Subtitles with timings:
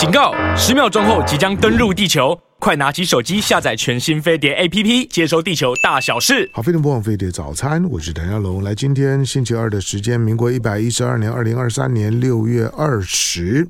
[0.00, 0.32] 警告！
[0.56, 6.50] 十秒钟后即将登陆地球，快拿起手机下载全新飞碟 APP，接收地球大小事。
[6.54, 8.64] 好，飞碟播放飞碟早餐，我是谭家龙。
[8.64, 13.68] 来，今天星期二的时间，民国一百一十二年二零二三年六月二十。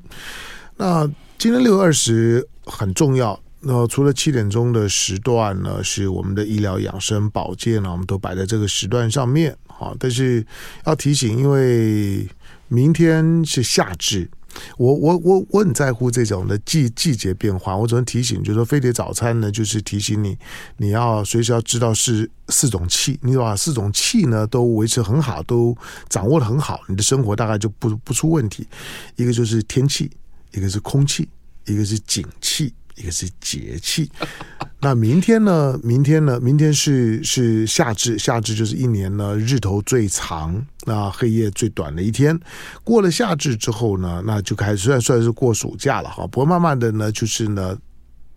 [0.77, 1.05] 那
[1.37, 3.37] 今天六月二十很重要。
[3.59, 9.91] 那除了七点钟的时段呢，是我们的医疗养生保健呢，我们都摆在这个时段上面啊。
[9.99, 10.45] 但是
[10.85, 12.25] 要提醒，因为
[12.69, 14.29] 明天是夏至，
[14.77, 17.75] 我我我我很在乎这种的季季节变化。
[17.75, 20.37] 我只能提醒，就是说飞碟早餐呢，就是提醒你，
[20.77, 25.75] 你要随时要知道是四种气，你把四种气呢都维持很好，都
[26.09, 28.67] 掌握的很好，你的生活大概就不不出问题。
[29.15, 30.09] 一个就是天气，
[30.53, 31.27] 一个是空气，
[31.65, 32.73] 一个是景气。
[32.95, 34.09] 一个是节气，
[34.81, 35.79] 那明天呢？
[35.83, 36.39] 明天呢？
[36.39, 42.39] 明天是是夏至，夏至就是一年呢日头最长，那黑夜最短的一天。
[42.83, 46.25] 过了夏至之后呢，那就开始算算是过暑假了哈。
[46.27, 47.77] 不过慢慢的呢，就是呢。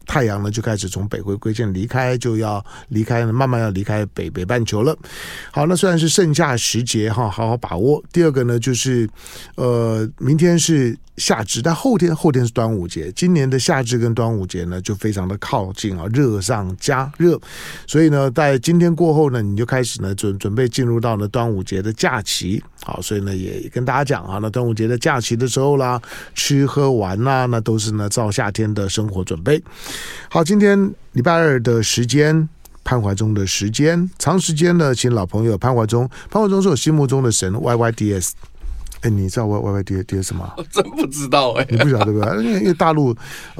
[0.06, 4.96] 太阳呢就开始从北回归线离开，就要离开，慢慢要离开北北半球了。
[5.50, 8.02] 好，那虽然是盛夏时节哈，好好把握。
[8.12, 9.08] 第二个呢，就是
[9.56, 13.12] 呃，明天是夏至，但后天后天是端午节。
[13.12, 17.40] 今年的夏至跟端午节呢，就非常的靠近啊，热上加热。
[17.86, 22.62] 所以呢，在今天过后呢，你就开始呢准准备进入到呢端午节的假期。
[22.86, 25.98] 好，所以呢也跟大家讲啊，那端午节的假期的时候啦，
[26.34, 29.62] 吃喝玩呐、啊，那都是呢照夏天的生活准备。
[30.28, 32.46] 好，今天礼拜二的时间，
[32.84, 38.34] 潘怀忠的时间，长时间呢，请老朋友潘怀忠，潘怀忠是我心目中的神，Y Y D S。
[39.00, 40.52] 哎，你知道 Y Y Y D D S 吗？
[40.58, 42.44] 我真不知道哎、欸，你不晓得对不对？
[42.44, 43.14] 因为因为大陆，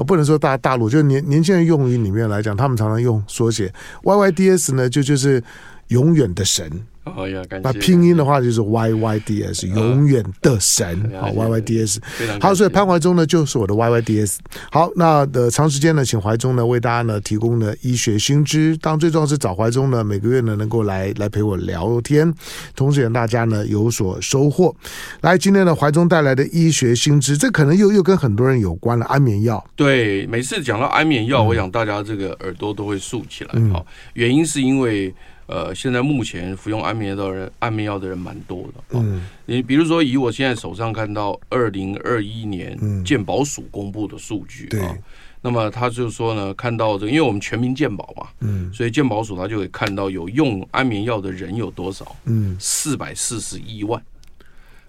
[0.05, 3.73] 不能说大大陆，就年年轻人用语里面来讲，他们常常用缩写
[4.03, 5.43] Y Y D S 呢，就就是
[5.87, 6.69] 永远的神。
[7.05, 7.63] 哦呀，感谢。
[7.63, 11.11] 那拼音的话就是 Y Y D S，永远的神。
[11.19, 12.01] 好，Y Y D S。
[12.41, 14.39] 好，所以潘怀忠呢就是我的 Y Y D S。
[14.71, 18.75] 好，那的长时间呢，请怀忠呢为大家呢提供呢医学新知。
[18.77, 22.33] 当然最重要是找怀忠呢每个月呢能够来来陪我聊天，
[22.75, 24.75] 同时也让大家呢有所收获。
[25.21, 29.05] 来，今天呢怀忠带来的医学新知，这可能又又跟很多人有关了。
[29.05, 29.63] 安眠药。
[29.75, 33.49] 对，每次讲到安眠药，嗯、我想大家这个耳朵都会竖起来。
[33.71, 35.13] 好、嗯，原因是因为。
[35.47, 38.83] 呃，现在目前服用安眠药的人，安眠药的人蛮多的。
[38.91, 45.03] 嗯，你比如说，以我现在手上看到二零二一年健保署公布的数据啊，嗯、
[45.41, 54.01] 那么他就说呢，看到这个，因为我们全民健保嘛，嗯，所以健保署他就会看到有用安眠药的人有多少，嗯，四百四十一万。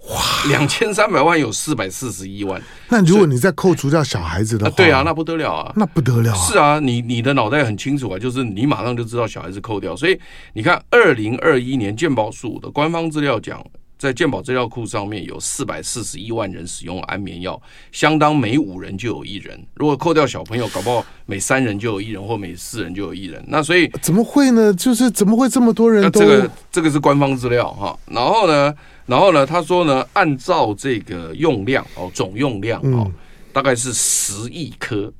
[0.09, 2.61] 哇，两千三百万有四百四十一万。
[2.87, 6.37] 那如果你再扣除掉小孩子的话，啊对啊，那不得了啊，那不得了啊。
[6.37, 9.95] 是啊，你你的脑袋很清楚啊，就是你马上就知道小孩子扣掉。
[9.95, 10.17] 所以
[10.53, 13.61] 你看，二零二一年健保署的官方资料讲，
[13.97, 19.61] 在健保资料库上面有四百四十一万人使用安眠药，相当每五人就有一人。
[19.73, 23.43] 如果扣掉小朋友，搞不好每三人就有一人，或每四人就有一人。
[23.45, 24.73] 那所以怎么会呢？
[24.73, 26.21] 就是怎么会这么多人都？
[26.21, 27.99] 这个这个是官方资料哈。
[28.05, 28.73] 然后呢？
[29.07, 33.09] 然后呢，他说呢，按照这个用量哦，总用量哦，
[33.51, 35.11] 大概是十亿颗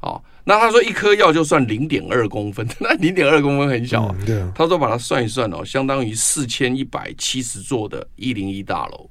[0.00, 0.20] 哦。
[0.44, 4.16] 那他说一颗药就算零点二公分， 那零点二公分很小啊。
[4.26, 4.42] 对。
[4.54, 9.08] 他说把它算一算哦，相当于四千一百七十座的一零一大楼。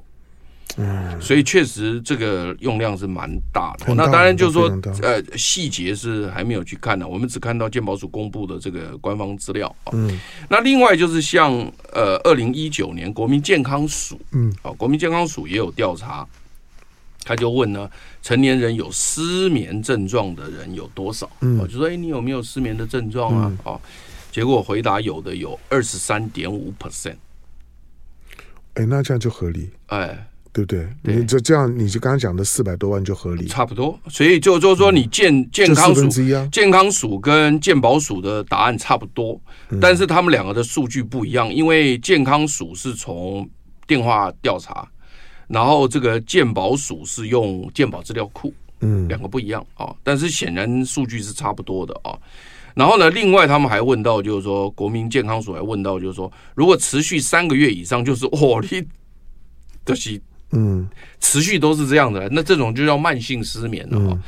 [0.77, 3.93] 嗯，所以确实这个用量是蛮大的。
[3.95, 4.69] 那当然就是说，
[5.01, 9.91] 呃，细节是还没有去看的，我们只看到健保署公布的这个官方资料啊。
[9.93, 11.51] 嗯，那另外就是像
[11.91, 16.25] 呃，二零一九年国民健康署，嗯，啊，国民健康署也有调查，
[17.25, 17.89] 他就问呢，
[18.21, 21.29] 成年人有失眠症状的人有多少？
[21.41, 23.57] 嗯，就说哎，你有没有失眠的症状啊？
[23.65, 23.79] 啊，
[24.31, 27.15] 结果回答有的有二十三点五 percent。
[28.75, 29.71] 哎，那这样就合理。
[29.87, 30.27] 哎。
[30.65, 30.87] 对不对？
[31.03, 33.97] 对你就这样，你就刚刚讲的四百多万就合理，差不多。
[34.09, 36.05] 所以就就是说，你健、嗯、健康署、
[36.35, 41.53] 啊、健康署跟健保署的答案差不多，嗯、但是他们两个的数据不一样。
[41.53, 43.49] 因为健康署是从
[43.87, 44.87] 电话调查，
[45.47, 49.95] 然后这个健保署是用健保资料库，嗯，两个不一样啊。
[50.03, 52.17] 但是显然数据是差不多的啊。
[52.75, 58.83] 然后呢，另外他们还问到，就是说国民健康署还问到，就是说如果持续三个月以上，就是哦，你
[59.85, 60.21] 的是。
[60.51, 60.87] 嗯，
[61.19, 64.19] 持续都是这样的，那这种就叫慢性失眠了，嗯、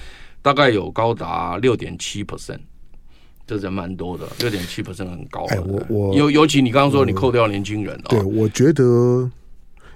[0.42, 2.60] 大概有高达六点七 percent，
[3.48, 5.46] 这人蛮多的，六点七 percent 很高。
[5.46, 8.84] 哎，我我尤尤其你刚刚说你扣掉年轻人，哦，对，我觉得，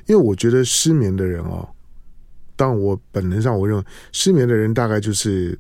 [0.07, 1.69] 因为我觉得失眠的人哦，
[2.56, 5.56] 当我本能上我认为失眠的人大概就是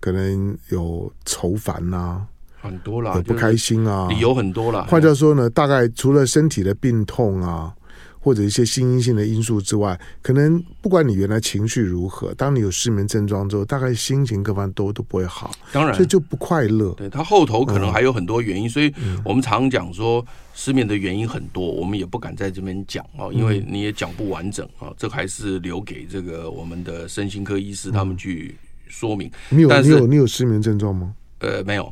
[0.00, 2.26] 可能有愁烦呐、啊，
[2.62, 4.86] 很多啦，有不开心啊，理由很多啦。
[4.88, 7.74] 换句话说呢，大概除了身体的病痛啊。
[8.28, 16.92] 或者一些心因性的因素之外，可能不管你原来情绪如何，当你有失眠症状之后，大概心情各方面都都不会好，当然，所以就不快乐。
[16.92, 18.92] 对，他后头可能还有很多原因，嗯、所以
[19.24, 20.22] 我们常讲说
[20.52, 28.54] 失眠的原因很多，我们也不敢在这边讲啊，因为你也讲不完整啊，这还是留给这个我们的身心科医师他们去
[28.88, 29.30] 说明。
[29.48, 31.14] 你有你有你有失眠症状吗？
[31.38, 31.90] 呃，没有。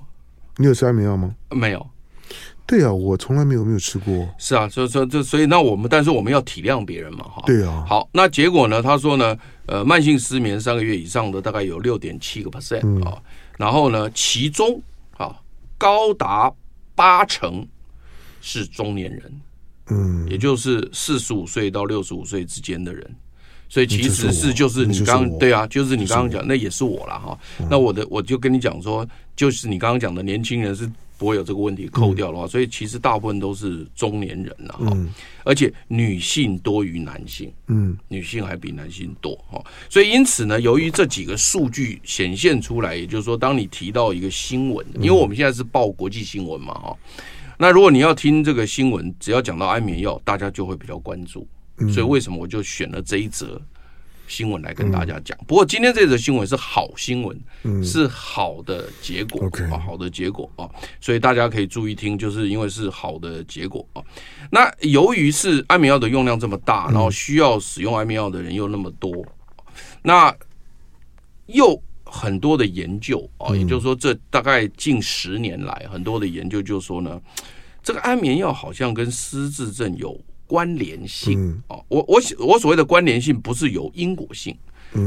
[0.58, 1.34] 你有吃安眠药吗？
[1.50, 1.86] 没有。
[2.66, 4.28] 对啊，我从来没有没有吃过。
[4.38, 7.42] 是啊，所以说这所以那我们，但是我们要体谅别人嘛，哈。
[7.46, 7.84] 对啊。
[7.86, 8.82] 好，那结果呢？
[8.82, 13.16] 他说呢，呃，慢性失眠三个月以上的大概有六点七个 percent 啊，
[13.56, 14.82] 然后呢，其中
[15.16, 15.36] 啊
[15.78, 16.52] 高达
[16.94, 17.64] 八成
[18.40, 19.40] 是中年人，
[19.90, 23.08] 嗯，也就是四十五岁到六十五岁之间的人。
[23.68, 27.36] 所以其实是就是你刚对啊，就是你刚刚讲那也是我了哈。
[27.68, 29.04] 那我的我就跟你讲说，
[29.34, 34.96] 就是你刚刚讲的年轻人是不会有这个问题扣掉的话，所以其实大部分都是中年人了哈。
[35.44, 39.64] 而且女性多于男性，嗯，女性还比男性多哈。
[39.88, 46.96] 所以因此呢，由于这几个数据显现出来，也就是说，当你提到一个新闻，因为我们现在是报国际新闻嘛哈，
[47.58, 51.46] 那如果你要听这个新闻，只要讲到安眠药，大家就会比较关注。
[51.92, 53.60] 所以为什么我就选了这一则
[54.26, 55.36] 新闻来跟大家讲？
[55.46, 60.68] 不过今天这则新闻是好新闻，是好的结果啊，好的结果啊，
[61.00, 64.02] 所以大家可以注意听，就是因为是好的结果啊。
[64.50, 69.24] 那由于是安眠药的用量这么大，然后需要使用安眠药的人又那么多，
[70.02, 70.34] 那
[71.46, 77.20] 又很多的研究啊，也就是说，这大概近十年来很多的研究就说呢，
[77.82, 80.20] 这个安眠药好像跟失智症有。
[80.46, 84.56] 关联性哦，我我我所谓的关联性不是有因果性，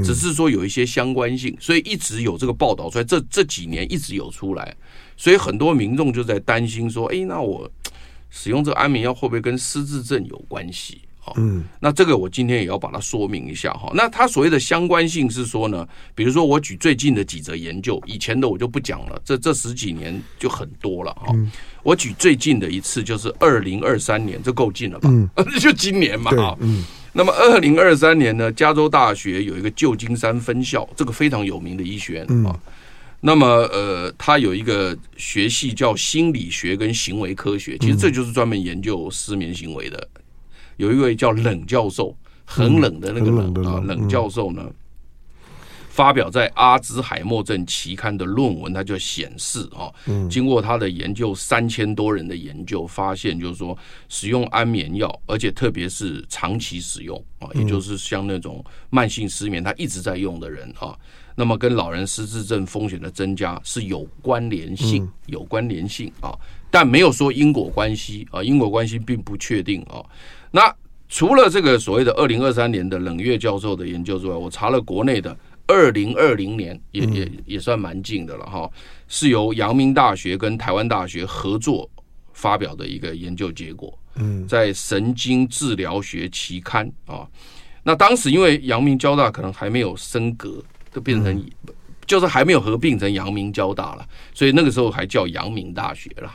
[0.03, 4.75] 只是说有一些相关性，所以一直有这个报道出来，这这几年一直有出来，
[5.17, 7.69] 所以很多民众就在担心说，哎，那我
[8.29, 11.01] 使用这个安眠药会不会跟失智症有关系？
[11.37, 13.91] 嗯，那这个我今天也要把它说明一下哈。
[13.93, 21.35] 那它所谓的相关性是说呢，比如说我举最近的几则研究，以前的我就不讲了，这这十几年就很多了哈。
[21.83, 25.09] 我举最近的一次就是二零二三年，这够近了吧？
[25.09, 25.29] 嗯，
[25.59, 26.57] 就今年嘛哈。
[26.59, 26.83] 嗯。
[27.11, 32.57] 那么二零二三年呢，加州大学有一个旧金山分校，这个非常有名的医学院啊。
[33.21, 40.07] 那么呃，它有一个学系叫心理学跟行为科学，其实这就是专门研究失眠行为的。
[40.79, 42.15] 有一位叫冷教授，
[42.45, 44.65] 很冷的那个冷啊，冷教授呢，
[45.89, 49.91] 发表在《阿兹海默症期刊》的论文，他就显示啊，
[50.29, 53.77] 经过他的研究，三千多人的研究发现，就是说
[54.07, 60.97] 使用安眠药，而且特别是长期使用啊，也就是像那种慢性失眠他一直在用的人啊，
[61.35, 66.33] 那么跟老人失智症风险的增加是有关联性，有关联性啊，
[66.71, 69.99] 但没有说因果关系啊，因果关系并不确定啊。
[70.51, 70.73] 那
[71.07, 75.35] 除了这个所谓的二零二三年的冷月教授的研究之外，我查了国内的
[75.67, 78.69] 二零二零年，也也也算蛮近的了哈，
[79.07, 81.89] 是由阳明大学跟台湾大学合作
[82.33, 87.27] 发表的一个研究结果，嗯，在神经治疗学期刊啊。
[87.81, 90.63] 那当时因为阳明交大可能还没有升格，
[90.93, 91.43] 就变成
[92.05, 96.31] 就是还没有合并成阳明交大了，所以那个时候还叫阳明大学了。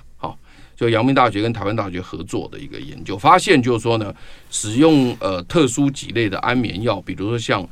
[0.77, 4.15] 就阳明大学跟台湾大学合作的一个研究，发现就是说呢，
[4.51, 7.63] 使用呃特殊几类的安眠药，比如说像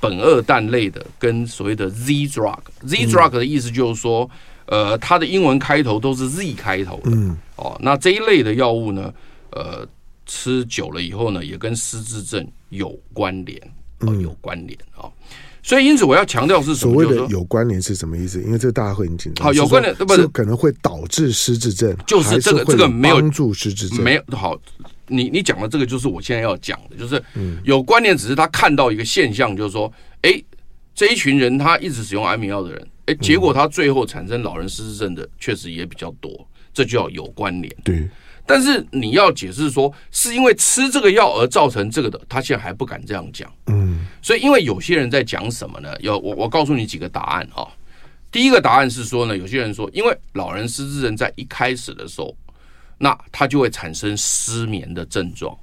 [0.00, 4.28] 苯二氮类的，跟所谓的 Z drug，Z drug 的意思就是说，
[4.66, 9.12] 呃，它的英文开头都是 Z 开头的，嗯，哦，那这一类的药物呢，
[9.50, 9.86] 呃，
[10.26, 13.60] 吃久了以后呢，也跟失智症有关联，
[14.00, 15.02] 哦，有关联啊。
[15.02, 15.12] 哦
[15.68, 16.94] 所以，因此我要强调是什么？
[16.94, 18.42] 所谓的有关联是什么意思？
[18.42, 19.44] 因为这个大家会很紧张。
[19.44, 24.02] 好，有关联不是可能会导致失智症，就是这个这个没有帮助失智症。
[24.02, 24.58] 没有好，
[25.08, 27.22] 你你讲的这个就是我现在要讲的，就是
[27.64, 30.42] 有关联，只是他看到一个现象，就是说，哎，
[30.94, 37.70] 这一群人他一直使用安眠药的人，哎，结果他最后产生老人失智症的确实也比较多，这就要有关联。
[37.84, 38.08] 对。
[38.48, 43.52] 但是你要解释说是因为吃这个药而造成这个的，他现在还不敢这样讲。
[43.66, 45.94] 嗯，所以因为有些人在讲什么呢？
[46.00, 47.68] 有我我告诉你几个答案啊。
[48.32, 52.34] 第一个答案是说呢，有些人说，因为老人失智症在一开始的时候，
[52.96, 55.54] 那他就会产生失眠的症状。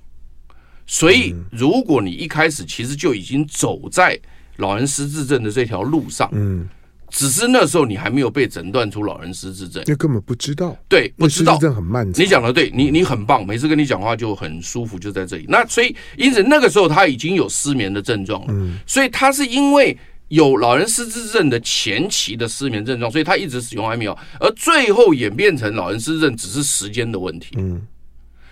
[0.86, 4.20] 所以如果你一开始其实就已经走在
[4.58, 6.70] 老人失智症的这条路上，嗯。
[7.18, 10.78] 只是那时候你还没有被诊断出老人失智症，那根本不知道。
[10.90, 11.54] 对，不知道。
[11.54, 12.22] 失智症很漫长。
[12.22, 15.46] 你讲的对，你你很棒，每次跟你讲话就很舒服，就在这里。
[15.48, 18.48] 那所以，因此那个时候他已经有失眠的症状了。
[18.50, 27.56] 嗯，所以他是因为有老人失智症的前期的失眠症状，所以他一直使用安眠药，而最后演变成老人失智症只是时间的问题。
[27.58, 27.82] 嗯，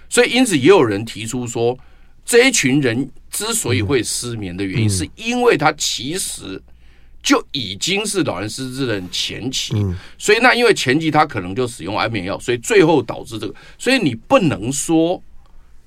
[0.07, 1.77] 所以因此也有人提出说，
[2.23, 6.61] 这一群人之所以会失眠的原因，是因为他其实
[7.23, 9.73] 就已经是老人失智症前期，
[10.17, 15.23] 所以那因为前期他可能就使用安眠药，所以最后导致这个，所以你不能说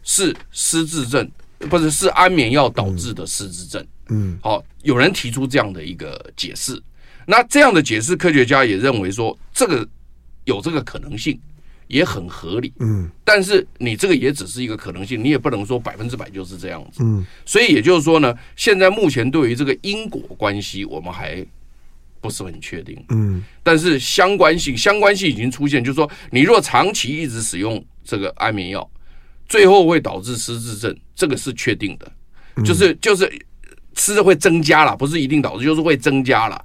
[0.02, 1.31] 是失智症，
[1.69, 3.87] 不是是安眠药导致的失智症。
[4.09, 6.83] 嗯，好，有人提出这样的一个解释，
[7.26, 9.87] 那这样的解释，科学家也认为说这个
[10.45, 11.38] 有这个可能性。
[11.88, 21.45] 也很合理，嗯，但是你这个也只是一个可能性，你也不能说百分之百就是这样子，嗯，所以也就是说呢，现在目前对于这个因果关系，我们还
[22.21, 28.90] 不是很确定，嗯，但是相关性，相关性已经出现，就是说，你若长期一直使用这个安眠药，
[29.49, 32.12] 最后会导致失智症，这个是确定的，
[32.64, 33.31] 就是就是
[33.95, 36.64] 吃的会增加了，不是一定导致，就是会增加了。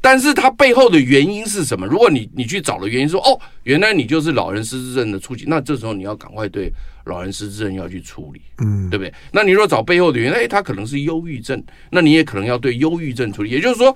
[0.00, 1.86] 但是它背后的原因是什么？
[1.86, 6.72] 如果你你去找的原因说哦，原来你就是老人失智症的初期，那这时候你要赶快对
[7.04, 9.12] 老人失智症要去处理，嗯，对不对？
[9.30, 13.50] 那你如果找背后的原因，哎，他可能是忧郁症，那你也可能要对忧郁症处理。
[13.50, 13.94] 也就是说，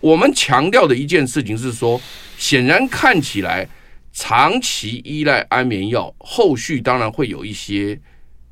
[0.00, 1.98] 我们强调的一件事情是说，
[2.36, 3.66] 显然看起来
[4.12, 7.98] 长期依赖安眠药，后续当然会有一些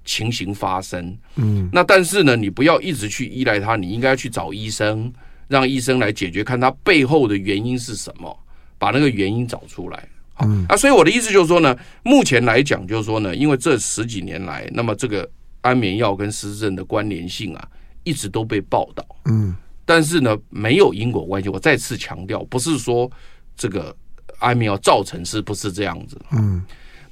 [0.06, 5.12] 情形发生，嗯，那但是呢，你不要一直去依赖它，你应该去找医生。
[5.48, 8.36] 让医生来解决，看他背后的原因是什么，
[8.78, 10.08] 把那个原因找出来。
[10.32, 15.28] 好，啊，所以我的意思就是说呢，目前来讲就是说呢，因为这十几年来，那么这个
[15.60, 17.68] 安眠药跟失智症的关联性啊，
[18.02, 19.06] 一直都被报道。
[19.26, 21.48] 嗯，但是呢，没有因果关系。
[21.48, 23.08] 我再次强调，不是说
[23.56, 23.94] 这个
[24.38, 26.20] 安眠药造成，是不是这样子？
[26.32, 26.60] 嗯，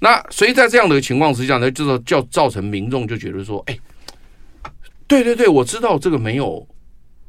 [0.00, 3.78] 那所以在这样的情况之下呢，就是叫造成民众就觉得说，哎，
[5.06, 6.66] 对对对，我知道这个没有。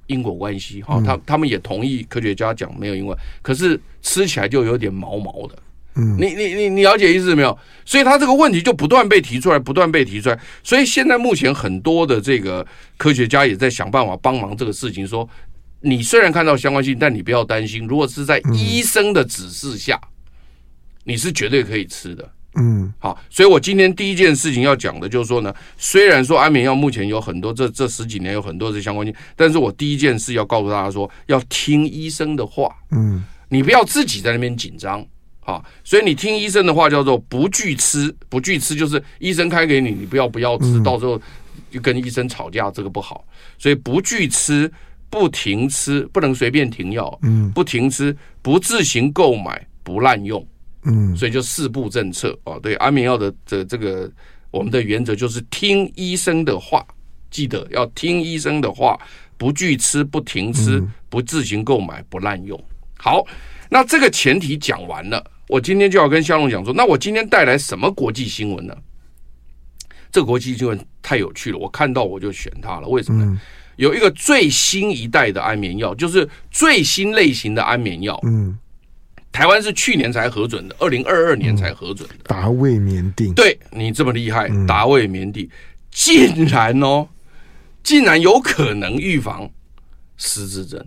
[0.08, 5.58] 因果关系哈，他他们也同意科学家讲没有因果，可是吃起来就有点毛毛的。
[5.96, 7.56] 嗯，你你你你了解意思没有？
[7.86, 10.40] 所以他这个问题就不断被提出来，不断被提出来。
[10.64, 12.66] 所以现在目前很多的这个
[12.98, 15.08] 科学家也在想办法帮忙这个事情。
[15.08, 15.30] 说
[15.82, 20.02] 你虽然看到相关性，但你不要担心，如果是在医生的指示下，
[21.04, 22.28] 你是绝对可以吃的。
[22.56, 35.04] 嗯，好，所以我今天第一件事情要讲的就是说呢，虽然说安眠药目前有很多这这十几年有很多的相关性，但是我第一件事要告诉大家说，要听医生的话，嗯，你不要自己在那边紧张，
[35.42, 41.20] 啊，所以你听医生的话叫做不拒吃，不拒吃就是医生开给你，你不要不要吃，到时候
[41.72, 43.26] 就跟医生吵架，这个不好，
[43.58, 44.72] 所以不拒吃，
[45.10, 50.46] 不停吃，不能随便停药，嗯，不停吃，不自行购买，不滥用。
[50.86, 54.12] 嗯，所以就四步政策哦，对安眠药的这这个
[54.52, 56.86] 我们的原则就是听医生的话，
[57.32, 59.00] 记得要听医生的话，
[59.38, 62.62] 不拒吃，不停吃，不自行购买，不滥用。
[62.98, 63.26] 好，
[63.70, 68.76] 那这个前提讲完了，我今天就要跟肖龙讲说，那我今天带来什么国际新闻呢？
[70.12, 72.88] 这个国际新闻太有趣了，我看到我就选它了。
[72.88, 73.42] 为什么呢？
[73.78, 78.20] 有一个最新一代的安眠药，就是最新类型的安眠药。
[78.24, 78.56] 嗯。
[79.34, 82.16] 台湾是去年才核准的，二零二二年才核准的。
[82.26, 85.50] 达卫棉定，对你这么厉害，达卫棉定
[85.90, 87.08] 竟然哦，
[87.82, 89.50] 竟然有可能预防
[90.18, 90.86] 失智症，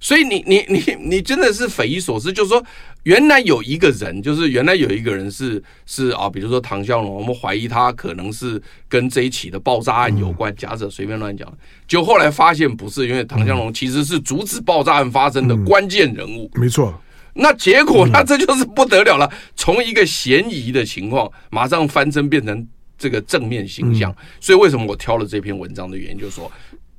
[0.00, 2.32] 所以你你你你真的是匪夷所思。
[2.32, 2.64] 就是说，
[3.02, 10.54] 原来有一个人，就是原来有一个人是是啊，比如说唐湘龙，我们怀疑他可能是跟这一起的爆炸案有关。
[10.56, 11.46] 假设随便乱讲，
[11.86, 16.50] 就后来发现不是，因为唐湘龙其实是阻止爆炸案发生的关键人物。
[16.54, 16.98] 没错。
[17.40, 19.32] 那结果，那这就是不得了了。
[19.54, 22.66] 从一个嫌疑的情况，马上翻身变成
[22.98, 24.14] 这个正面形象。
[24.40, 26.50] 所以，为什么我挑了这篇文章的原因，就是说，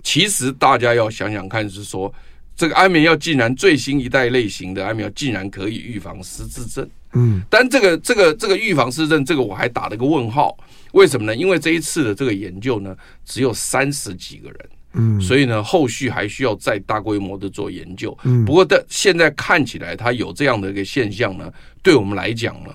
[0.02, 2.12] 其实大家要想想看，是说
[2.56, 6.90] 这个安眠药竟然最新一代类型的安眠药竟然可以预防失智症。
[7.14, 10.58] 嗯，但这个这个这个预防失智症，这个我还打了个问号。
[10.94, 11.36] 为什么呢？
[11.36, 14.70] 因为这一次的这个研究呢，只有三十几个人。
[14.94, 18.18] 嗯，所以呢，后续还需要再大规模的做研究。
[18.24, 21.54] 嗯，不过的现在看起来，它有这样的一个现象呢，
[21.84, 22.70] 对我们来讲呢，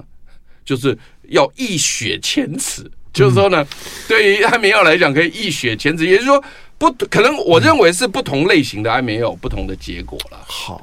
[0.64, 0.96] 就是
[1.28, 2.88] 要一雪前耻。
[3.12, 3.66] 就是说呢，
[4.08, 6.44] 对于安眠药来讲，可以一雪前耻，也就是说，
[6.78, 10.38] 不可能，我认为是不同类型的安眠药有不同的结果了。
[10.46, 10.82] 好，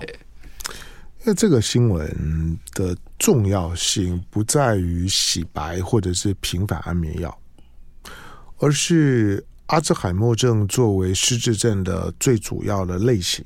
[1.23, 7.38] 那这个新闻的重要性不在于洗白或者是平反安眠药，
[8.59, 9.45] 而是。
[9.71, 13.43] 阿兹海默症作为失智症的最主要的类型，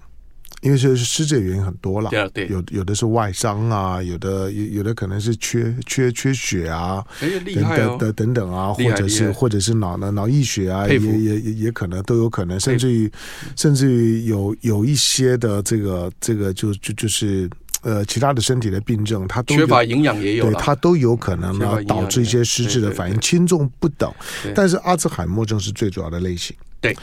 [0.61, 7.05] 因为是失智原因很多了，对，有有的是外伤啊，有的有有的可能是缺缺缺血啊，
[7.43, 13.11] 厉害哦，等等等啊，或者是或者是脑呢脑溢血啊，也也也可能都有可能，甚至于
[13.55, 17.47] 甚至于有有一些的这个这个就就就是
[17.85, 24.11] 呃其他的身体的病症，它都缺乏营养也有，对，它都有可能呢导致一些失智的反应，轻重不等。
[24.55, 26.55] 但是阿兹海默症是最主要的类型。
[26.81, 26.97] 对。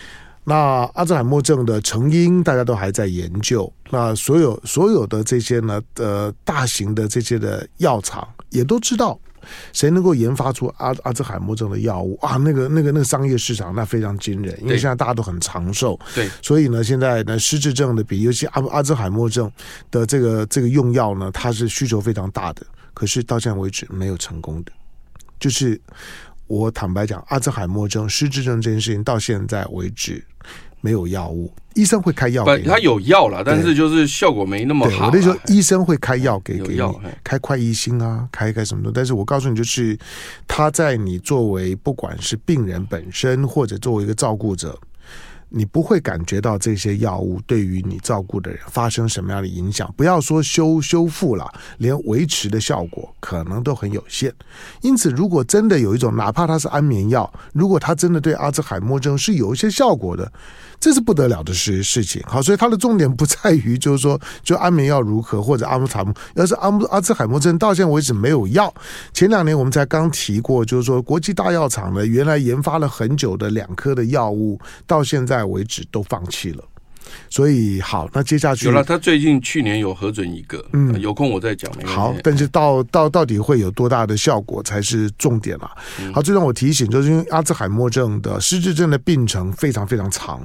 [0.44, 3.72] 那阿兹海默症的成因，大家都还在研究。
[3.90, 9.16] 那所有所有的这些呢，呃，大型的这些的药厂也都知道，
[9.72, 12.37] 谁能够研发出阿阿兹海默症的药物啊？
[12.37, 15.99] 那个那个那个商业市场那非常惊人，因为现在大家都很长寿。
[16.14, 19.50] 对，所以呢，现在呢，失智症的比，尤其阿阿兹海默症
[19.90, 22.66] 的这个这个用药呢，它是需求非常大的。
[22.94, 24.72] 可是到现在为止没有成功的，
[25.38, 25.80] 就是。
[26.49, 30.22] 我坦白讲，阿兹海默症、失智症这件事情到现在为止
[30.82, 32.64] 没有药物，医生会开药给你。
[32.64, 35.06] 他有药了，但是就是效果没那么好。
[35.06, 36.82] 我那时候医生会开药给给你，
[37.24, 38.92] 开快益心啊，开开什么的。
[38.92, 39.98] 但是我告诉你，就是
[40.46, 44.78] 他在你作为不管是病人本身，或者作为一个照顾者。
[45.54, 49.92] 你不会感觉到这些药物对于你照顾的人发生什么样的影响？
[49.98, 51.46] 不要说修修复了，
[51.76, 54.32] 连维持的效果可能都很有限。
[54.80, 60.32] 因此，如果真的有一种，哪怕它是安眠药，如果它真的对阿兹海默症是有一些效果的。
[60.82, 68.74] 这是不得了的事事情，好，所以它的重点不在于就是说， 就安眠药如何或者阿姆塔姆，要是阿姆阿兹海默症到现在为止没有药。
[69.14, 76.64] 前两年我们才刚提过，就是说国际大药厂呢，原来研发了很久的两颗的药物，到现在为止都放弃了。
[77.30, 81.70] 所以好，那接下去有了，他最近去年有核准一个，嗯，有空我再讲。
[81.84, 85.70] 好，但是到到到底会有多大的效果才是重点了。
[86.12, 90.44] 好，最让我提醒，就是因为阿兹海默症的失智症的病程非常非常长。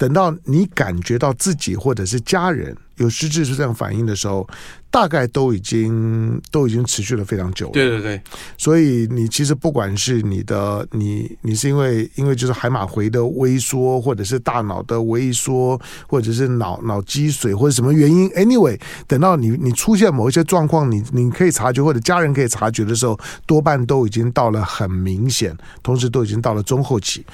[0.00, 4.48] 等到你感觉到自己或者是家人有实质是这样反应的时候，
[4.90, 7.72] 大概都已经都已经持续了非常久了。
[7.72, 8.20] 对对对，
[8.58, 27.24] 所以你其实不管是你的你你是因为因为就是海马回的微缩，或者是大脑的微缩，或者是脑脑积水或者什么原因，anyway，等到你你出现某一些状况，你你可以察觉或者家人可以察觉的时候，多半都已经到了很明显，同时都已经到了中后期。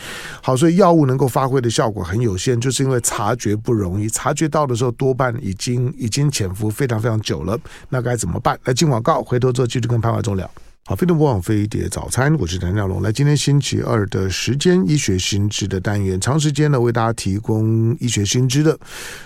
[0.41, 7.59] 好，所以药物能够发挥的效果很有限，就是因为察觉不容易，察觉到的时候多半已经已经潜伏非常非常久了，
[7.89, 8.59] 那该怎么办？
[8.65, 10.50] 来进广告，回头之后继续跟潘怀忠聊。
[10.89, 13.02] 好，飞碟播网飞碟早餐，我是谭耀龙。
[13.02, 18.78] 来，今天星期二的时间，医学新知的单元，长时间呢为大家提供医学新知的，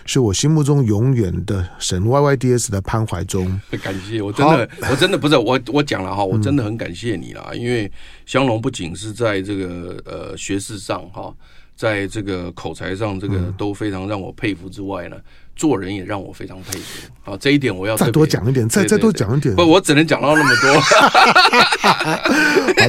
[0.06, 3.60] 是我心目中永远的神 YYDS 的潘怀忠。
[3.82, 7.92] 感谢，我真的， 我真的不是我，我讲了哈，我真的很感谢你啦，嗯、因为
[8.24, 11.30] 香龙不仅是在这个呃学识上哈，
[11.80, 15.16] 在这个口才上，这个都非常让我佩服之外呢。
[15.16, 15.22] 嗯
[15.56, 19.54] 做人也让我非常佩服，好，这一点我要再多讲一点，再再多讲一点。
[19.54, 20.80] 不，我只能讲到那么多。
[20.80, 20.96] 好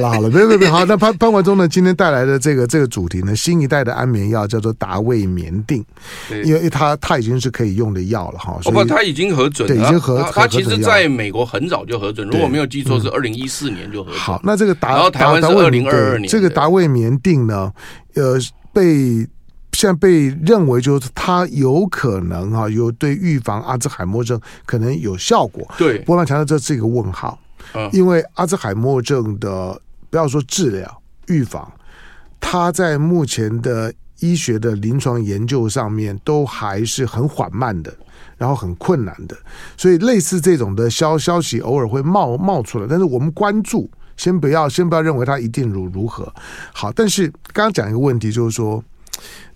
[0.00, 1.68] 了好了，别别别，好，那潘潘怀忠呢？
[1.68, 5.84] 今天带来的这个这个主题呢，新一代的安眠药叫做达卫眠定，
[6.46, 8.58] 因为它它已经是可以用的药了哈。
[8.64, 10.26] 不，它已经核准了，对，已经核。
[10.32, 14.18] 它其实在美国很早就核准，如果没有记错是二零一四年就核准。
[14.18, 16.26] 好，那这个达，然后台湾是二零二二年。
[16.26, 17.70] 这个达卫眠定呢，
[18.14, 18.38] 呃，
[18.72, 19.28] 被。
[19.74, 25.66] 现在被认为就是它有可能哈，有对预防阿兹海默症可能有效果。
[25.78, 27.36] 对，波浪强调这是一个问号，
[27.72, 29.80] 嗯，因为阿兹海默症的
[30.10, 31.72] 不要说治疗预防，
[32.38, 37.92] 它在目前的医学的临床研究上面都还是很缓慢的，
[38.36, 39.34] 然后很困难的。
[39.76, 46.32] 所以类似这种的消消息偶尔会冒冒出来，但是我们关注，先不要先不要认为它一定如如何
[46.72, 46.92] 好。
[46.92, 48.82] 但是刚刚讲一个问题就是说。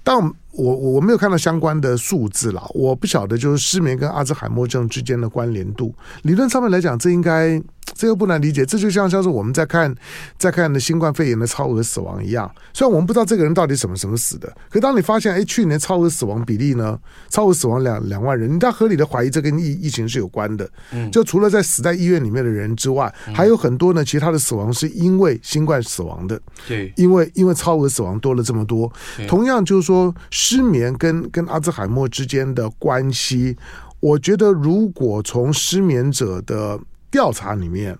[0.05, 0.17] 但
[0.53, 5.93] 我我没有看到相关的数字了，我不晓得就是失眠跟阿兹海默症之间的关联度。
[6.23, 7.61] 理论上面来讲，这应该。
[7.95, 9.95] 这个不难理解，这就像像是我们在看
[10.37, 12.51] 在看的新冠肺炎的超额死亡一样。
[12.75, 16.99] 虽然我们不知道这个人到底什么什么死的，可当你发现，哎，去年超额死亡比例呢？
[17.31, 20.69] 超额死亡两两万人，你在合理的怀疑这跟疫疫情是有关的。
[20.93, 26.41] 嗯，就除了在死在医院里面的人之外，还有很多呢，其他的死亡是因为新冠死亡的。
[26.69, 28.93] 对，因为因为超额死亡多了这么多。
[29.27, 33.57] 同样就是说，失眠跟跟阿兹海默之间的关系，
[34.01, 36.79] 我觉得如果从失眠者的
[37.11, 37.97] 调查里面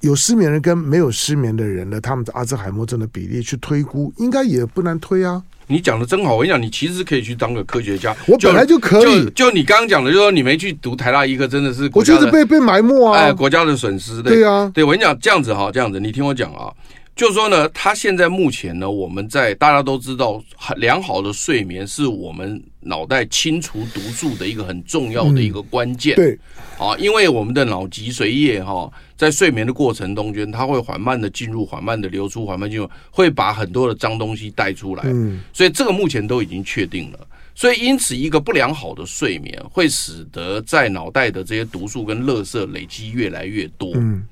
[0.00, 5.42] 有失眠人跟没有失眠的人的他们的阿兹海默症的比例去推估，应该也不难推啊。
[5.70, 8.16] 你讲的真好，我跟你讲，你其实可以去当个科学家。
[8.26, 9.24] 我本来就可以。
[9.24, 14.22] 就，就你刚刚讲的，就是说你没去读台大医科，真的是我就是被被埋没啊，哎，国家的损失。
[14.22, 16.72] 对，对啊，对我跟你讲，这样子哈，这样子，你听我讲啊。
[17.18, 20.40] 就是说呢，他现在目前呢，我们在大家都知道，
[20.76, 26.14] 良好的睡眠是我们脑袋清除毒素的一个很重要的一个关键。
[26.14, 26.38] 对，
[26.78, 35.02] 啊，因为我们的脑脊髓液哈，在睡眠的过程中间，它会缓慢的进入，缓慢的流出，缓慢进入，会把很多的脏东西带出来。
[35.06, 37.18] 嗯，所以这个目前都已经确定了。
[37.52, 43.90] 所以因此一个不良好的睡眠会使得在脑袋的这些毒素跟垃圾累积越来越多。
[43.96, 44.24] 嗯，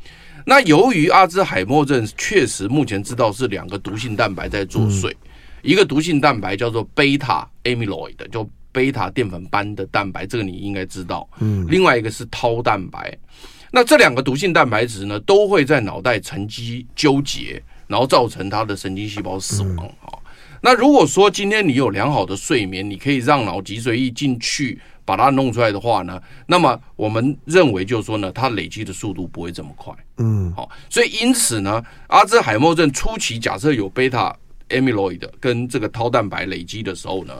[0.48, 5.12] 那由于阿兹海默症确实目前知道是两个毒性蛋白在作祟，
[5.60, 11.28] 一个毒性蛋白叫做贝塔 amyloid，就贝塔淀粉斑的蛋白，这个你应该知道。
[11.40, 13.12] 嗯，另外一个是 tau 蛋白。
[13.72, 20.14] 那这两个毒性蛋白质呢，都会在脑袋沉积纠结，然后造成他的神经细胞死亡啊。
[20.14, 20.18] 嗯、
[20.66, 29.94] 那如果说今天你有良好的睡眠，你可以让脑脊髓液进去把它弄出来的话呢，那么我们认为就是说呢，它累积的速度不会这么快。
[30.16, 34.36] 嗯，好，所以因此呢，阿兹海默症初期假设有贝塔
[34.70, 37.32] amyloid 跟这个 tau 蛋白累积的时候呢，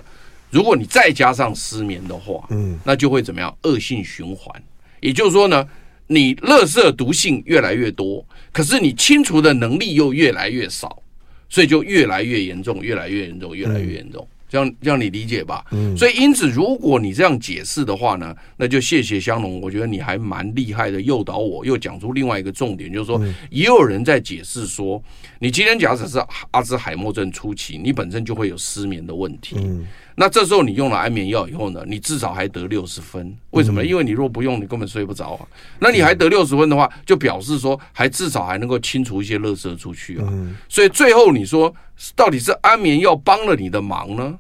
[0.49, 3.53] 如果你再加上失眠的话，嗯，那就会怎么样？
[3.65, 4.63] 恶性循环，
[5.01, 5.67] 也就是说呢。
[6.09, 11.03] 你垃圾毒性越来越多，可是你清除的能力又越来越少，
[11.49, 14.27] 所以就越来越严重，越来越严重，越来越严重。
[14.49, 15.65] 这样这样你理解吧？
[15.71, 15.97] 嗯。
[15.97, 25.03] 所以因此，如果你这样解释的话呢，那就谢谢香农，我觉得你还蛮厉害的，诱导我又讲出另外一个重点，就是说，也有人在解释说，
[25.39, 26.19] 你今天假设是
[26.51, 29.57] 阿兹海默症初期，你本身就会有失眠的问题。
[29.59, 29.87] 嗯。
[30.19, 33.85] 那这时候你用了安眠药以后呢，你至少还得六十分，为什么？
[33.85, 35.47] 因为你若不用，你根本睡不着啊。
[35.79, 40.33] 那你还得六十分的话，就表示说还至少还能够清除一些垃圾出去啊。
[40.71, 41.75] 所以最后你说
[42.15, 44.39] 到底是安眠药帮了你的忙呢？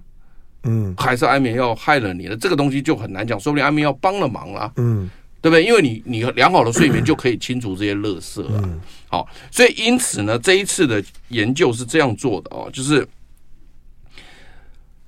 [0.64, 2.36] 嗯，还是安眠药害了你呢？
[2.36, 5.08] 这个东西就很难讲，说不定安眠药帮了忙了，嗯，
[5.40, 5.64] 对不对？
[5.64, 8.78] 因为你你良好的睡眠就可以清除这些垃圾啊。
[9.08, 13.06] 好，所以因此呢，这一次的研究是这样做的哦，就是。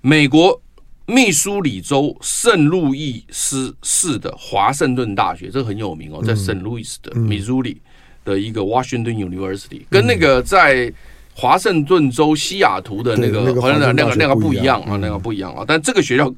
[0.01, 0.63] 美国
[1.07, 7.81] 密苏里州圣路易斯市的华盛顿大学，这个很有名哦，在圣路易斯的密苏里
[8.25, 10.91] 的一个 Washington University，跟那个在
[11.41, 14.83] 华盛顿州西雅图的那个好像那个那个不一样。
[14.83, 16.35] 啊，那个不一样啊，但这个学校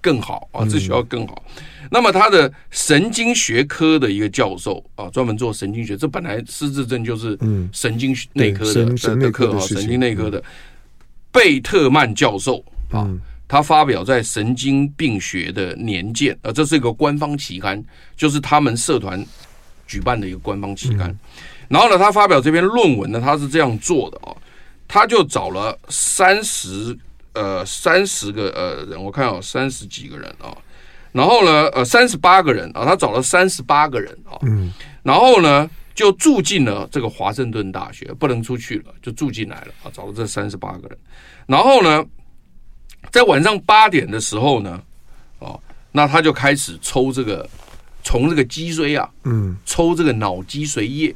[0.00, 1.42] 更好啊，这学校更好。
[1.90, 7.36] 那么他的神经学科的一个教授啊，专门做神经学，这本来失智症就是
[7.72, 8.84] 神经内科的
[9.16, 10.40] 的课啊，神经内科的
[11.32, 12.64] 贝特曼教授。
[12.92, 13.10] 啊，
[13.48, 17.82] 他发表在《神经病学的年鉴》啊，这是一个官方期刊，
[18.16, 19.26] 就是他们社团
[19.88, 21.12] 举办的一个官方期刊。
[21.68, 24.36] 然后呢，他发表这篇论文呢，他是这样做的哦，
[24.86, 26.96] 他就找了三十
[27.34, 30.56] 呃三十个呃人，我看有三十几个人啊，
[31.12, 40.98] 然后呢呃三十八个人啊，他找了三十八个人啊，嗯，然后呢就住进了这个华盛顿大学，不能出去了，就住进来了啊，找了这三十八个人，
[41.46, 42.04] 然后呢。
[43.12, 44.82] 在晚上八点的时候呢，
[45.38, 45.58] 哦，
[45.92, 47.48] 那他就开始抽这个，
[48.02, 51.14] 从这个脊椎啊，嗯，抽这个脑脊髓液，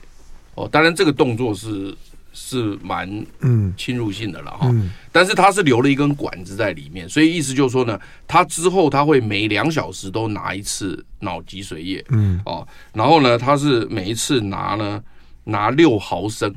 [0.64, 1.94] 哦，当然这个动作是
[2.32, 3.08] 是蛮
[3.40, 3.72] 嗯。
[3.76, 4.70] 侵入性的了哈，
[5.10, 15.02] 但是他是留了一根管子在里面，所以意思就是说呢，他之后他会每两小时都拿一次脑脊髓液，嗯，哦，然后呢，他是每一次拿呢
[15.44, 16.54] 拿六毫升。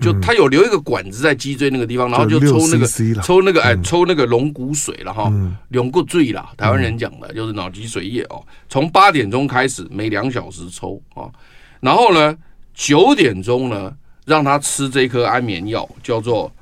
[0.00, 2.86] 就他有留一个管子在脊椎那个地方，然后就抽那个
[3.22, 5.32] 抽那个哎抽那个龙骨水了哈，
[5.68, 8.44] 龙骨醉啦，台湾人讲的就是脑脊髓液哦。
[8.68, 11.30] 从八点钟开始，每两小时抽啊，
[11.78, 12.36] 然后呢
[12.74, 13.94] 九点钟呢
[14.26, 16.52] 让他吃这颗安眠药，叫做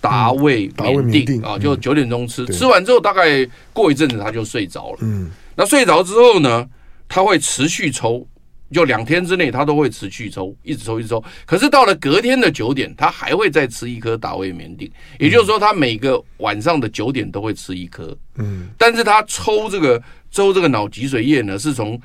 [0.00, 0.70] 达卫
[1.04, 4.98] 眠定啊，就九点钟吃，吃完之后大概过一阵子他就睡着了。
[5.02, 6.66] 嗯，那睡着之后呢，
[7.08, 8.26] 他会持续抽。
[8.70, 11.24] 就两天之内，他都会持续抽，一直抽，一直抽。
[11.46, 18.14] 可是到了隔天的九点，他还会再吃一颗达卫眠定，也就是说，他每个晚上的九点都会吃一颗。
[18.36, 21.98] 嗯，但是他抽这个抽这个脑脊髓液呢，是从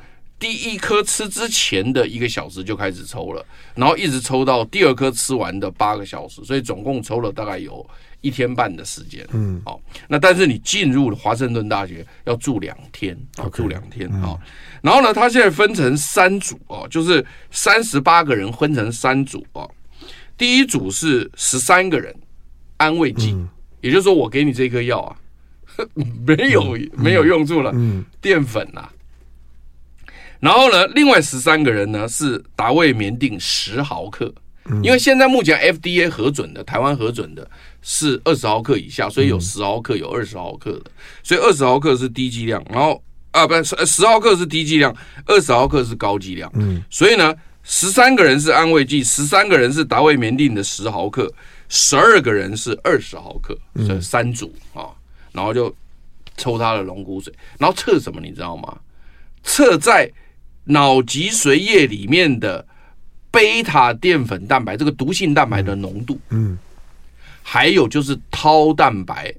[0.44, 9.26] 第一颗吃之前的一个小时就开始抽了，然后一直抽到第二颗吃完的八个小时，所以总共抽了大概有一天半的时间。
[9.32, 9.80] 嗯，好，
[10.10, 14.38] 那但是你进入了华盛顿大学要住两天，要住两天啊。
[14.82, 19.72] 然后呢，他现在分成三组哦，就是三十八个人分成三组哦。
[20.38, 22.14] 第一组是十三个人，
[22.76, 23.48] 安慰剂，嗯、
[23.80, 25.16] 也就是说我给你这颗药啊，
[26.28, 28.92] 没有、嗯、没有用处了，嗯、淀粉呐、啊。
[30.44, 34.34] 然后呢，另外十三个人呢是达卫棉定十毫克，
[34.66, 37.50] 嗯、因为现在目前 FDA 核准的，台湾核准的
[37.82, 40.92] 是二十毫克以下，所以有十毫克，有二十毫克的，
[41.24, 43.02] 所以二十毫克是低剂量，然后。
[43.34, 46.48] 啊，不是，十毫克是低剂量，二十毫克是高剂量。
[46.54, 51.28] 嗯，所以呢，十三个人是安慰剂，十三个人是达卫棉定的十毫克，
[51.68, 54.94] 十二个人是二十毫克，这三组啊，
[55.32, 55.76] 然后就
[56.38, 58.78] 抽他的龙骨水，然后测什么，你知道吗？
[59.42, 60.08] 测在
[60.66, 62.66] 脑脊髓液里面的
[63.32, 66.20] 贝塔淀粉蛋白这个毒性蛋白的浓度。
[66.30, 66.58] 嗯，
[67.42, 69.34] 还有就是 tau 蛋白。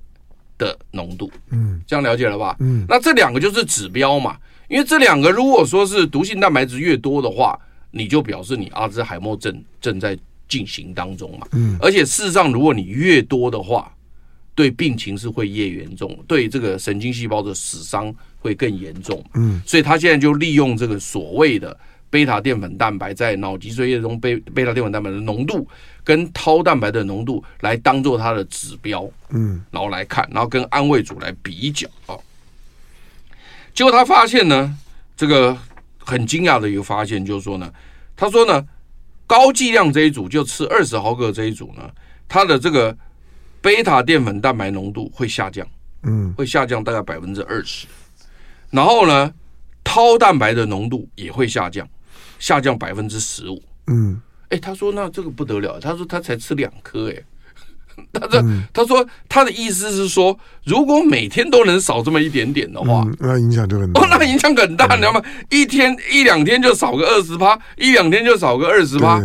[0.56, 1.28] 的浓度。
[1.50, 2.54] 嗯，这样了解了吧？
[2.60, 4.36] 嗯，那这两个就是指标嘛，
[4.68, 7.58] 因为这两个如果说是毒性蛋白质越多的话，
[7.90, 10.16] 你就表示你阿兹海默症正在
[10.48, 11.46] 进行当中嘛。
[11.50, 13.92] 嗯，而且事实上，如果你越多的话，
[14.54, 19.24] 对病情是会越严重，对这个神经细胞的死伤会更严重。
[19.32, 21.74] 嗯，所以他现在就利用这个所谓的
[22.10, 25.66] 贝塔淀粉蛋白在脑脊髓液中贝贝塔淀粉蛋白的浓度
[26.04, 29.10] 跟 tau 蛋白的浓度来当做它的指标。
[29.30, 32.14] 嗯，然后来看，然后跟安慰组来比较啊。
[33.72, 34.76] 结果他发现呢，
[35.16, 35.56] 这个
[35.96, 37.72] 很惊讶的一个发现就是说呢，
[38.14, 38.62] 他说呢，
[39.26, 41.90] 高剂量这一组就吃二十毫克这一组呢，
[42.28, 42.94] 它的这个。
[43.64, 45.66] 贝塔淀粉蛋白浓度会下降，
[46.02, 47.86] 嗯，会下降大概百分之二十。
[48.74, 49.32] 然后呢
[49.84, 51.88] ，tau 蛋白的浓度也会下降，
[52.40, 53.62] 下降百分之十五。
[53.86, 57.22] 嗯，哎，他说那这个不得了，他说他才吃两颗，哎，
[58.12, 64.00] 他这他说他的意思是说，如果每天都能少这么一点点的话，那影响就很大。
[64.00, 65.22] 哦， 那影响很大，你知道吗？
[65.50, 69.20] 一天一两天就少个二十趴，一两天就少个二十趴。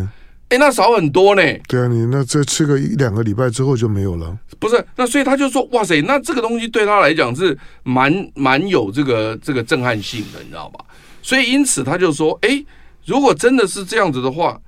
[0.49, 1.41] 哎，那少很多呢。
[1.67, 4.35] 对啊，你那这吃个一两个礼拜之后就没有了。
[4.57, 10.83] 不是，那所以他就说，哇塞，那这个东西对他来讲是蛮蛮有这个这个震撼性的，你知道吧？
[11.21, 12.65] 所以因此他就说，哎，
[13.05, 14.59] 如果真的是这样子的话，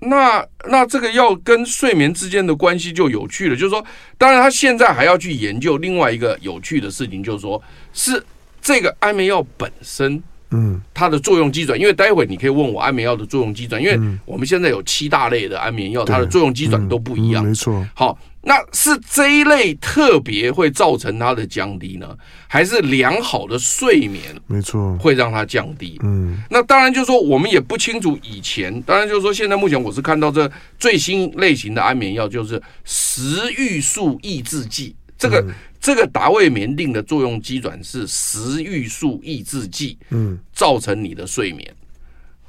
[0.00, 3.56] 那那这个药跟睡眠之间的关系就有趣了。
[3.56, 3.82] 就是说，
[4.18, 7.60] 当然他现在还要去研究另外一个有趣的事情，就是说，
[7.94, 8.22] 是
[8.60, 10.22] 这个安眠药本身。
[10.54, 17.44] 嗯，它的作用机转，因为待会你可以问我安眠药的作用机转，因为我们现在有七大类的安眠药，它的作用机转都不一样。
[17.44, 17.86] 没错。
[17.94, 24.22] 好，那是这一类特别会造成它的降低呢，还是良好的睡眠？
[24.46, 25.98] 没错，会让它降低。
[26.02, 35.54] 嗯，那当然就是说我们也不清楚以前，当然就是说现在目前我是看到这最新类型的安眠药就是食欲素抑制剂，这个。
[35.84, 41.70] 这个达卫冕定的作用机转是食欲素抑制剂，嗯，造成你的睡眠。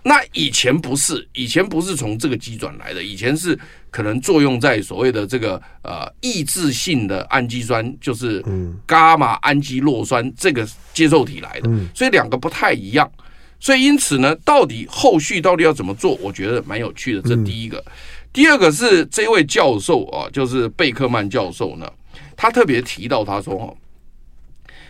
[0.03, 3.59] 那以前不是，以前不是从这个机转来的，以前是
[3.91, 8.41] 可能作用在所谓的这个呃抑制性的氨基酸，就是
[8.87, 13.11] 伽马氨基酪酸这个接受体来的，所以两个不太一样。
[13.59, 16.17] 所以因此呢，到底后续到底要怎么做？
[16.21, 17.21] 我觉得蛮有趣的。
[17.21, 17.83] 这第一个，
[18.31, 21.91] 第二个是这位教授啊，就是贝克曼教授呢。
[22.35, 23.77] 他特别提到，他说：“哦，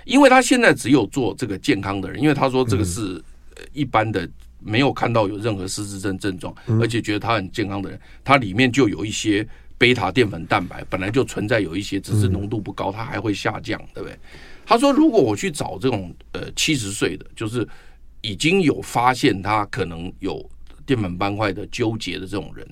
[0.05, 3.21] 因为他现在只有做这个健康的人，因为他说这个是
[3.73, 4.27] 一般的，
[4.59, 14.17] 没有看到有任何失智症症状，而且觉得他很健康的人，他里面就有一些贝塔淀粉蛋白本来就存在有一些，只是浓度不高，它还会下降，对不对？”
[14.65, 17.67] 他说：“如果我去找这种呃七十岁的，就是
[18.21, 20.43] 已经有发现他可能有
[20.85, 22.67] 淀粉斑块的纠结的这种人，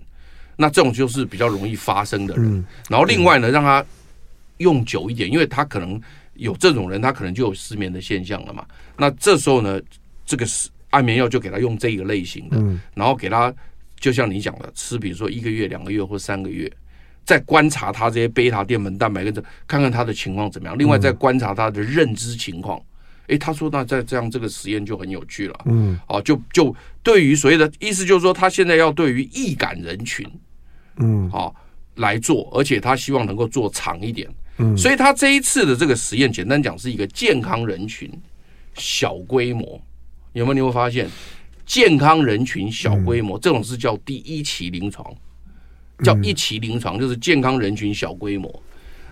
[0.56, 2.66] 那这种就是比较容易发生的人。
[2.90, 3.84] 然后另外呢，让他。”
[4.58, 6.00] 用久一点，因为他可能
[6.36, 8.66] 有这种人，他可能就有失眠的现象了嘛。
[8.98, 9.80] 那这时候呢，
[10.26, 12.58] 这个是安眠药就给他用这个类型的，
[12.94, 13.54] 然后给他
[14.00, 16.72] 就像你讲的，吃比如说一个月、两个月或三个月，
[17.26, 20.78] 再观察他这些贝塔淀粉蛋白跟这，看看他的情况怎么样。
[20.78, 22.82] 另外再观察他的认知情况。
[23.28, 25.62] 诶，他说那再这样这个实验就很有趣了。
[25.66, 30.30] 嗯，好，就就对于所谓的意思就是说，他现在要对于易感人群，
[30.98, 31.56] 嗯，好
[31.96, 34.30] 来做，而且他希望能够做长一点。
[34.58, 38.12] 嗯，所以他这一次的这个实验，简单讲是一个健康人群
[38.76, 39.82] 小规模，
[40.34, 40.54] 有没有？
[40.54, 41.10] 你会发现
[41.66, 45.12] 健康人群小规模这种是叫第一期临床，
[46.04, 48.64] 叫一期临床，就是健康人群小规模。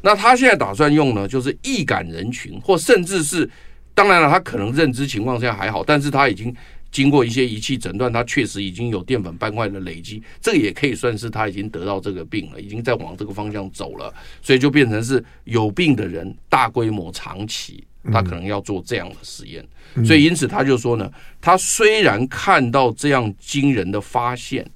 [0.01, 3.49] 那他现在打算用呢，就是易感人群，或甚至是
[3.93, 6.55] 当然了，他可能认知情况下还好，但是他已经。
[6.91, 19.65] 经过一些仪器诊断，他确实已经有淀粉斑块的累积，这个也可以算是他已经得到这个病了，已经在往这个方向走了，所以就变成是有病的人大规模长期，他可能要做这样的实验，
[20.05, 24.69] 所以因此他就说呢，他虽然看到这样惊人的发现，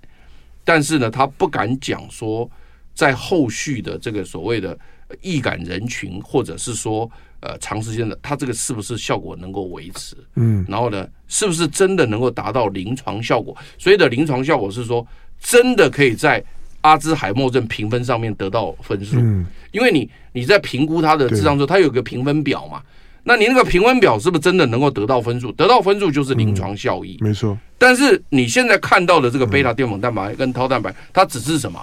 [0.64, 2.50] 但是呢，他不敢讲说
[2.94, 4.78] 在后续的这个所谓的
[5.22, 7.12] 易感人群，或者是说。
[7.46, 10.16] 呃，长时间的，它这个是不是效果能够维持？
[10.34, 13.56] 嗯，然后呢，是不是真的能够达到临床效果？
[13.78, 15.06] 所谓的临床效果是说，
[15.40, 16.44] 真的可以在
[16.82, 19.18] 阿兹海默症评分上面得到分数。
[19.20, 22.82] 嗯，因为你你在评估它的智商的时候，它有个评分表嘛。
[23.24, 25.52] 那你那个评分表是不是真的能够得到分数？
[25.52, 27.18] 得到分数就是临床效益。
[27.22, 27.58] 没错。
[27.78, 31.80] 但是你现在看到的这个贝塔淀粉蛋白跟 tau 蛋白，它只是什么？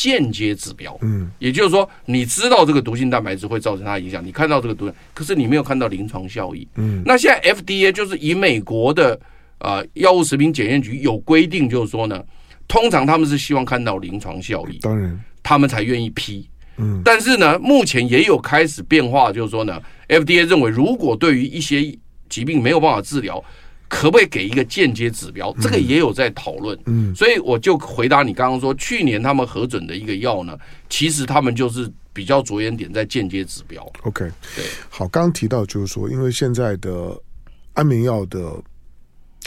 [0.00, 9.20] 间接指标，嗯，也就是说，你知道这个毒性蛋白质会造成它影响，你看到这个毒，可是你没有看到临床效益，嗯，那现在 FDA 就是以美国的
[9.58, 12.24] 呃药物食品检验局有规定，就是说呢，
[12.66, 21.94] 通常他们是希望看到临床效益，当然，他们才愿意批，嗯，但是呢，目前也有开始变化，就是说呢，FDA 认为如果对于一些
[22.30, 23.44] 疾病没有办法治疗，
[23.90, 25.52] 可不可以给一个间接指标？
[25.60, 26.78] 这个也有在讨论。
[26.86, 30.56] 嗯，所以我就回答你刚刚说，去年他们核准的一个药呢，
[30.88, 33.82] 其实他们就是比较着眼点在间接指标。
[34.02, 37.20] OK，对，好，刚刚提到就是说，因为现在的
[37.74, 38.62] 安眠药的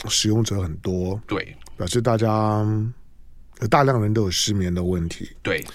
[0.09, 2.27] 使用者很多，对，表示大家
[3.61, 5.29] 有大量人都有失眠的问题。
[5.41, 5.65] 对，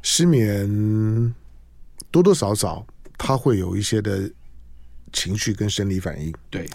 [0.00, 1.34] 失眠
[2.12, 2.86] 多多少少
[3.18, 4.30] 他会有一些的
[5.12, 6.32] 情绪跟生理反应。
[6.48, 6.70] 对。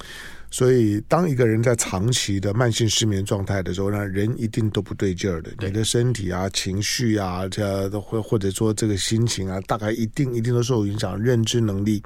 [0.49, 5.51] 所以，当一个人在长期的慢性失眠状态的时候，那，人一定都不对劲儿的。
[5.59, 11.19] 你的身体啊、情绪啊，这或或者说这个心情啊，大概一定一定都受影响。
[11.21, 12.01] 认知能力，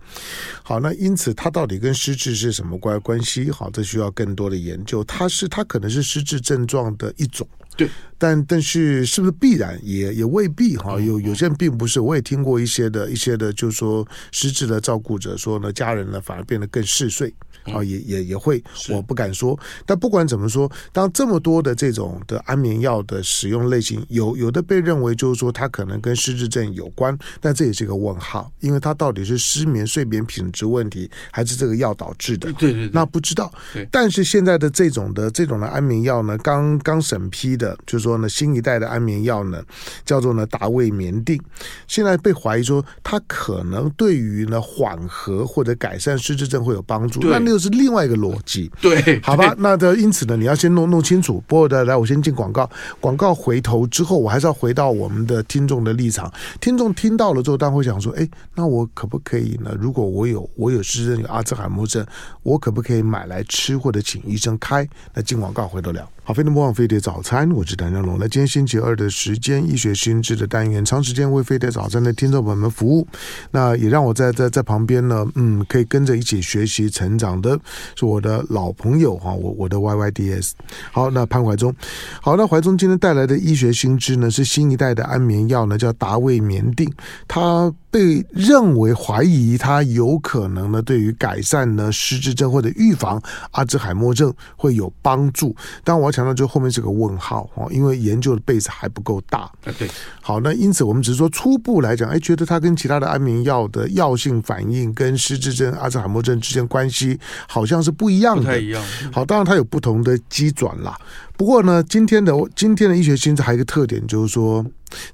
[0.63, 3.51] 好，那因此它到底跟失智是什么关关系？
[3.51, 5.03] 好，这需要更多的研究。
[5.03, 7.47] 它是它可能是失智症状的一种。
[7.77, 7.87] 对，
[8.21, 10.99] 但但是是不是必然也也未必哈？
[10.99, 19.59] 有有些人并不是，我也听过一些的一些的，就是说失智的照顾者说呢，家人呢反而变得更嗜睡啊，也也也会，我不敢说。
[19.85, 32.51] 但不管怎么说，当这么多的这种的安眠药的使用类型，有有的被认为就是说它可能跟失智症有关，但这也是一个问号，因为它到底是失眠睡眠品质问题，还是这个药导致的？
[32.53, 33.51] 对对，那不知道。
[33.89, 37.51] 但是现在的这种的这种的安眠药呢，刚刚审批。
[37.51, 39.61] 的，就是说呢，新一代的安眠药呢，
[40.05, 41.41] 叫做呢达卫眠定，
[41.87, 51.43] 现在被怀疑说它可能对于呢缓和或者改善失智症会有帮助，那那又是另外一个逻辑，对，好吧，那的因此呢，你要先弄弄清楚。
[51.47, 52.69] 不过的，来，我先进广告，
[52.99, 56.31] 广告回头之后，我还是要回到我们的听众的立场。
[56.59, 59.75] 听众听到了之后，当然会想说，哎，那我可不可以呢？
[59.79, 62.05] 如果我有我有失智症、有阿兹海默症，
[62.43, 64.87] 我可不可以买来吃或者请医生开？
[65.13, 66.09] 那进广告回头聊。
[66.31, 68.15] 好，飞碟魔王飞碟早餐，我是谭家龙。
[68.17, 73.05] 那今天星期二的时间，医学新知的单元，长时间为飞碟早餐的听众朋友们服务。
[73.51, 77.59] 那也让我在在在旁边呢，嗯，可以跟着一起学习成长的，
[77.97, 80.51] 是我的老朋友哈，我我的 YYDS。
[80.93, 81.75] 好，那潘怀忠，
[82.21, 86.89] 好，那怀忠今天带来的医学新知呢，是新一代的安眠药呢，叫达卫眠定，
[87.27, 95.53] 它被认为怀疑它有可能呢，对于改善呢失智症或者预防阿兹海默症会有帮助。
[95.83, 96.11] 但我要。
[96.11, 99.49] 强调就后面是个问号哦，因为研究的 base 还不够大。
[99.79, 99.89] 对，
[100.21, 108.41] 好，那因此我们只是说初步来讲，哎，觉得它跟其他的安眠药的药性反应跟失智症、阿兹海默症之间关系好像是不一样的。
[108.41, 108.83] 不太一样。
[109.11, 110.99] 好，当然它有不同的机转啦。
[111.37, 114.65] 不过呢，今天的今天的医学新知还有一个特点，就是说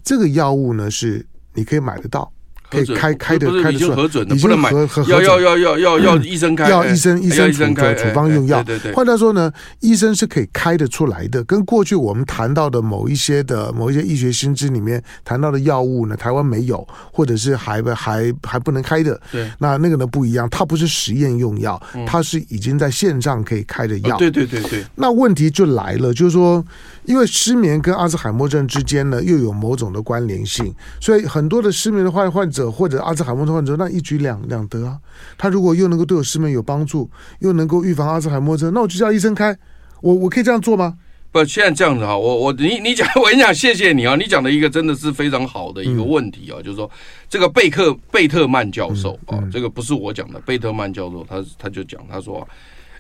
[0.04, 2.32] 这个药物呢是你可以买得到。
[2.70, 4.72] 可以开开的开的出来，核准的，不能买，
[5.08, 8.62] 要要要要要要医生开，要医生医生处处方用药。
[8.64, 8.94] 对对对。
[8.94, 11.44] 换句话说呢，医生是可以开得出来的。
[11.46, 19.20] 跟过去我们谈到的某一些的某一些医学新知里面谈到的药物呢，台湾没有，或者是还还还不能开的。
[19.32, 19.50] 对。
[19.60, 24.18] 那那个呢不一样，它不是实验用药，它是已经在线上可以开的药。
[24.18, 24.84] 对对对对。
[24.96, 26.64] 那问题就来了，就是说，
[27.08, 35.00] 因为失眠跟阿兹海默症之间呢又有某种的关联性，所以很多的失眠的患患者或者阿兹海默症患者，那一举两两得啊！
[35.38, 39.58] 他如果又能够对我失眠有帮助，又能够预防阿兹海默症，那我就叫医生开。
[40.02, 40.96] 我我可以这样做吗？
[41.32, 44.18] 不，现在这样子哈，我我你你讲，我跟你讲，谢谢你啊！
[44.18, 46.92] 你讲的一个真的是非常好的一个问题啊，嗯、就是说
[47.30, 52.46] 这个贝克贝特曼教授啊，嗯嗯、这个不是我讲的，贝特曼教授他他就讲，他说。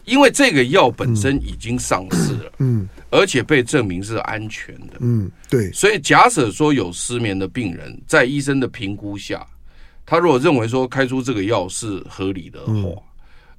[0.08, 9.46] 因为这个药本身已经上市了，嗯，嗯，而且被证明是安全的，嗯，对，所以假设说有失眠的病人，在医生的评估下，
[10.06, 12.98] 他如果认为说开出这个药是合理的话，嗯、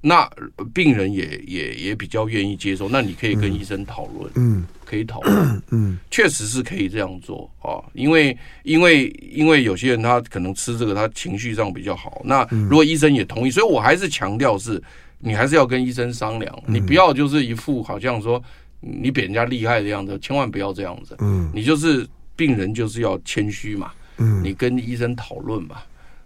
[0.00, 0.30] 那
[0.72, 2.88] 病人也也也比较愿意接受。
[2.88, 12.22] 那你可以跟医生讨论，嗯，可以讨论，嗯，确实是可以这样做啊，因为因为因为有些人他可能吃这个，他情绪上比较好。
[12.24, 14.82] 那如果医生也同意，所以我还是强调是。
[15.18, 18.42] 你还是要跟医生商量，你不要就是一副好像说
[18.80, 21.16] 你比人家厉害的样子，千万不要这样子。
[21.18, 23.90] 嗯，你就是病人就是要谦虚嘛。
[24.18, 25.76] 嗯，你跟医生讨论嘛。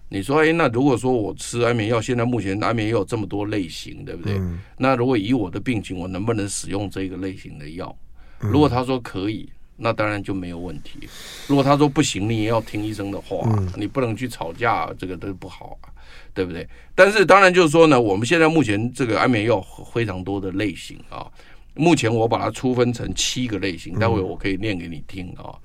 [0.08, 4.38] 你说，哎，那如果说我吃安眠药，现在目前安眠药有这么多类型，对不对？
[4.76, 7.96] 那如果以我的病情，我能不能使用这个类型的药？
[8.38, 11.08] 如果他说可以，那当然就没有问题。
[11.46, 15.88] 如果他说不行，你也要听医生的话，你不能去吵架，这个都不好啊。
[16.34, 16.66] 对不对？
[16.94, 21.26] 但是当然就是说呢，我们现在目前这个安眠药非常多的类型啊。
[21.74, 25.56] 目前我把它粗分成七个类型，待会我可以念给你听啊。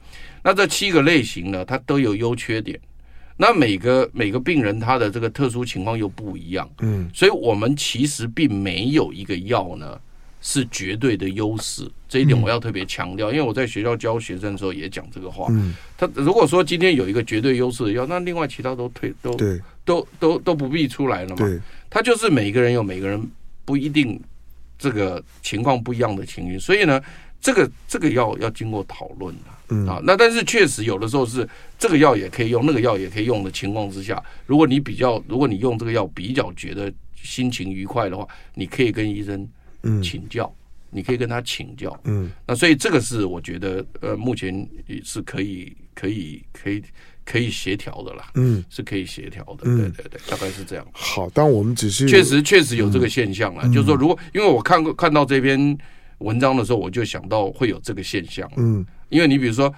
[0.41, 2.80] 那这七个类型呢，它都有优缺点。
[3.36, 9.99] 那每个每个病人他的这个特殊情况又不一样，嗯，所以我们其实并没有一个药呢
[10.41, 15.47] 是绝对的优势，这一点我要特别强调，因为我在学校教学生的时候也讲这个话。
[15.97, 19.32] 他如果说今天有一个绝对优势的药，那另外其他都退都
[19.88, 21.62] 都都都不必出来了嘛。
[21.90, 23.20] 他就是每个人有每个人
[23.66, 24.22] 不一定
[24.78, 27.02] 这个情况不一样的情绪，所以呢，
[27.42, 30.00] 这个这个药要经过讨论的啊。
[30.04, 31.48] 那但是确实有的时候是
[31.80, 39.48] 这个药也可以用，那个药也可以用的情况之下，如果你比较，如果你用这个药比较觉得心情愉快的话，你可以跟医生。
[39.84, 40.52] 嗯，请教，
[40.90, 41.98] 你可以跟他请教。
[42.06, 44.68] 嗯，那所以这个是我觉得，呃，目前
[45.04, 46.84] 是可以、可以、可以、
[47.30, 48.30] 可以协调的啦。
[48.36, 49.63] 嗯，是可以协调的。
[49.65, 50.88] 嗯，对对对，大概是这样。
[50.93, 55.78] 好，但我们只是确实确实有这个现象了，就是说，如果因为我看过看到这篇
[56.19, 58.49] 文章的时候，我就想到会有这个现象。
[58.55, 59.73] 嗯，因为你比如说，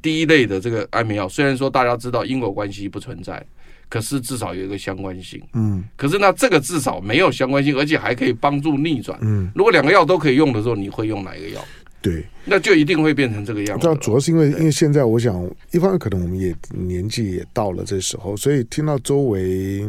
[0.00, 3.44] 第一类的这个安眠药，虽然说大家知道因果关系不存在。
[3.90, 11.60] 可是至少有一个相关性，嗯，可是那，这个至少没有相关性，而且还可以帮助逆转，嗯，如果两个药都可以用的时候，你会用哪一个药？
[12.02, 13.86] 对，那就一定会变成这个样子。
[13.86, 19.86] 那主要是因为，因为现在我想，一方面可能我们也年纪也到了这时候，所以听到周围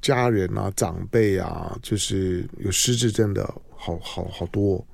[0.00, 3.42] 家人啊、长辈啊，就是有失智症的，
[3.76, 4.84] 好好好多，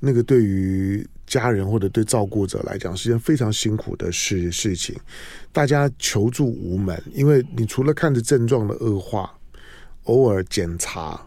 [0.00, 1.06] 那个对于。
[1.28, 4.94] 家人或者对照顾者来讲是件非常辛苦的事事情，
[5.50, 9.36] 大家求助无门，因为你除了看着症状的恶化，
[10.04, 11.20] 偶尔检查、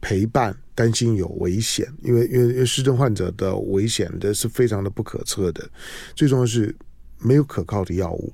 [0.00, 5.68] 陪伴，担心有危险，因为因为因为失症患者的危险的是非常的不可测的，
[6.14, 6.74] 最重要是
[7.18, 8.32] 没有可靠的药物。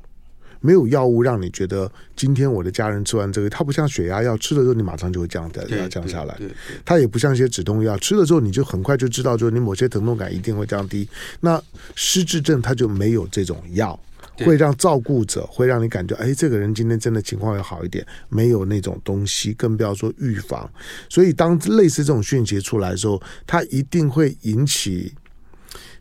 [0.60, 6.36] 没有药物让你觉得今天我的家人吃完这个，它不像血压药，吃了之后你马上就会降的，要降下来。
[6.84, 11.08] 它也不像一些止痛药，吃了之后你就很快就知道，就是你某些疼痛感一定会降低。
[11.38, 11.62] 那
[11.94, 13.96] 失智症它就没有这种药，
[14.44, 18.06] 会让照顾者会让你感觉，哎，这个人今天真的情况要好一点。
[18.28, 20.70] 没有那种东西，更不要说预防。
[21.08, 25.14] 所以当类似这种讯息出来的时候，它一定会引起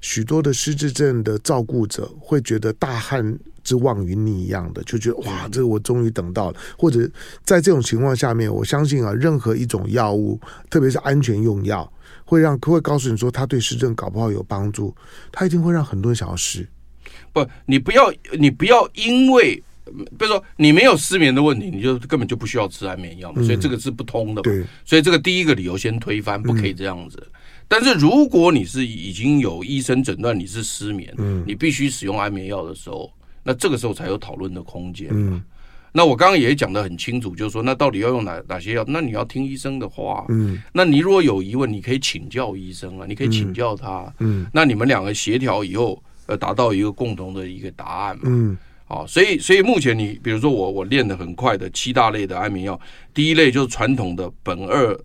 [0.01, 3.37] 许多的失智症的照顾者会觉得大汗。
[3.67, 6.59] 之望云霓一样的，就觉得哇，这个我终于等到了。
[6.77, 7.01] 或者
[7.43, 10.39] 在这种情况下面，我相信啊，任何一种药物，
[10.69, 11.91] 特别是安全用药，
[12.23, 14.95] 会让会告诉你说，它对失智搞不好有帮助，
[15.33, 16.65] 它一定会让很多人想要试。
[17.45, 23.43] 不，你不要，你不要因为，比如说你没有失眠的问题，你就根本就不需要吃安眠药嘛。
[23.43, 24.41] 所以这个是不通的嘛。
[24.43, 24.63] 对。
[24.83, 27.25] 所以这个第一个理由先推翻，不可以这样子。
[27.67, 33.11] 但是如果你是已经有医生诊断你是失眠，嗯，你必须使用安眠药的时候。
[33.43, 35.07] 那这个时候才有讨论的空间。
[35.11, 35.41] 嗯，
[35.93, 38.83] 那我刚刚也讲的很清楚，就是说，那到底要用哪哪些药？
[38.85, 40.25] 那你要听医生的话。
[40.27, 44.13] 嗯，那你如果有疑问，你可以请教医生啊，你可以请教他。
[44.19, 48.23] 嗯，那你们两个协调以后，呃，达到一个共同的一个答案嘛。
[48.25, 52.79] 嗯，好，所以所以目前你比如说我我练的很快的七大类的安眠药，
[53.13, 54.97] 第一类就是传统的苯二。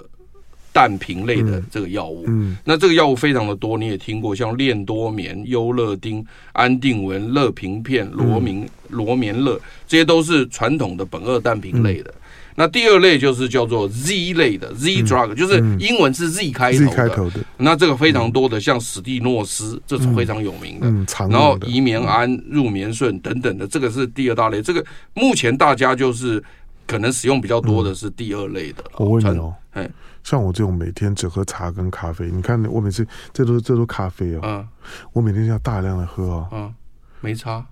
[0.74, 12.10] 氮平类的这个药物，嗯，嗯，那这个药物非常的多，你也听过，像链多眠、优乐丁、安定纹、乐平片、罗明、罗眠乐，这些都是传统的苯二氮平类的。
[12.10, 12.21] 嗯、
[12.54, 16.90] 那第二类就是叫做 Z 类的 Z drug，、嗯、就是英文是 Z 开头的。
[16.90, 20.86] 开头的那这个非常多的，像史蒂诺斯，这是非常有名的。
[21.28, 24.60] 然后移眠安、入眠顺等等的，这个是第二大类。
[24.60, 24.84] 这个
[25.14, 26.42] 目前大家就是
[26.86, 28.84] 可能使用比较多的是第二类的。
[28.96, 29.88] 我问你哦，哎。
[30.24, 34.68] 像我这种每天只喝茶跟咖啡，你看我每次这都这都咖啡哦，嗯，
[35.12, 36.74] 我每天要大量的喝啊，嗯，
[37.20, 37.66] 没差，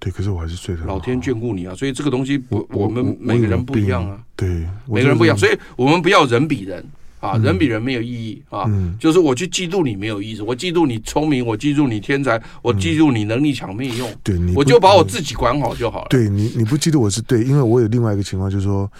[0.00, 0.84] 对，可是我还是睡得。
[0.86, 6.82] 老天眷顾你啊，所以这个东西我我们每个人不一样啊，对，每个人不一样，所以我们不要人比人
[7.20, 8.64] 啊，人比人没有意义啊，
[8.98, 16.06] 就是我去嫉妒你没有意思，我嫉妒你聪明，我嫉妒你天才，我嫉妒你能力强没有用，对，我就把我自己管好就好了。
[16.08, 18.90] 对你，你不嫉妒我是对，因为我有另外一个情况，就是说。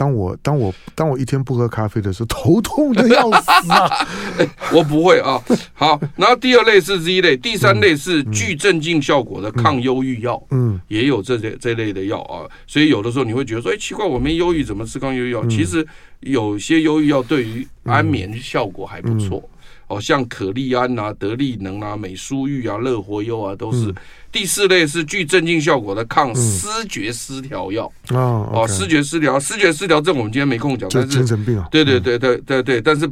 [0.00, 4.08] 当我当我当我一天不喝咖啡的时候，头痛的要死啊！
[4.72, 5.38] 我不会啊。
[5.74, 12.48] 好，然后第二类是 Z 类，第三类是具镇静效果的抗忧郁药，嗯，也有这些这类的药啊。
[12.66, 15.44] 所以有的时候你会觉得说，哎，奇怪，我没忧郁，怎么吃抗忧郁药？
[15.48, 15.86] 其实
[16.20, 19.49] 有些忧郁药对于安眠效果还不错。
[19.90, 23.92] 哦，像可利安啊、德利能啊、美舒玉啊、乐活优啊，都是。
[24.30, 27.92] 第四类是具镇静效果的抗失觉失调药。
[28.10, 31.66] 哦，失觉失调，失觉失调症我们今天没空讲，但是精神病啊。
[31.72, 33.10] 对对对对对对，但是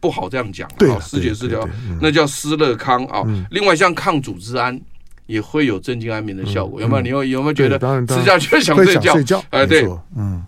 [0.00, 0.68] 不好这样讲。
[0.76, 1.66] 对，视觉失调
[2.00, 3.22] 那叫施乐康啊。
[3.52, 4.78] 另外，像抗组织胺
[5.26, 6.80] 也会有镇静安眠的效果。
[6.80, 7.02] 有没有？
[7.02, 9.40] 你有有没有觉得吃下去想睡觉？
[9.50, 10.42] 哎，对，嗯。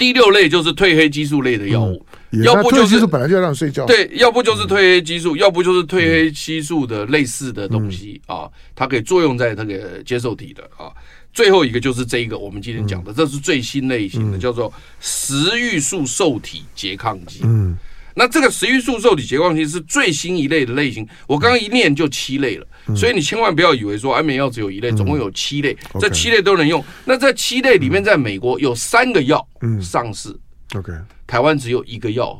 [0.00, 2.06] 第六类就是褪黑激素类的药物。
[2.42, 10.88] 要不就是本来就要让睡觉，对，要不就是褪黑激素，要不就是褪黑激素的类似的东西啊，它可以作用在那个接受体的啊。
[11.34, 17.40] 最后一个就是这一个我们今天讲的，这是最新类型的，叫做食欲素受体拮抗剂。
[17.42, 17.76] 嗯，
[18.20, 26.84] 那这个食欲素受体拮抗性是最新一类的类型，我刚刚一念就七类了，嗯、所以你千万不要以为说安眠药只有一类，总共有七类，嗯、这七类都能用。
[27.06, 29.48] 那这七类里面，在美国有三个药
[29.80, 30.28] 上市，
[30.74, 30.92] 嗯，OK，
[31.26, 32.38] 台湾只有一个药。